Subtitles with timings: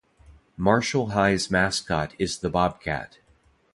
[0.57, 3.19] Marshall High's mascot is the bobcat.